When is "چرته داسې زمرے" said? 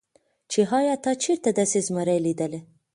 1.23-2.17